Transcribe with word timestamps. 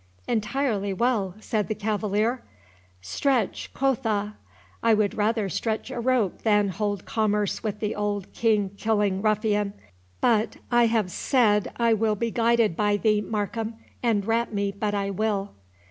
"Entirely 0.27 0.93
well," 0.93 1.35
said 1.39 1.67
the 1.67 1.75
cavalier; 1.75 2.41
"stretch, 3.03 3.71
quotha!—I 3.75 4.95
would 4.95 5.13
rather 5.13 5.47
stretch 5.47 5.91
a 5.91 5.99
rope 5.99 6.41
than 6.41 6.69
hold 6.69 7.05
commerce 7.05 7.61
with 7.61 7.79
the 7.79 7.93
old 7.93 8.33
King 8.33 8.71
killing 8.77 9.21
ruffian. 9.21 9.73
But 10.19 10.57
I 10.71 10.87
have 10.87 11.11
said 11.11 11.71
I 11.77 11.93
will 11.93 12.15
be 12.15 12.31
guided 12.31 12.75
by 12.75 12.97
thee, 12.97 13.21
Markham, 13.21 13.75
and 14.01 14.25
rat 14.25 14.51
me 14.51 14.71
but 14.71 14.95
I 14.95 15.11
will." 15.11 15.51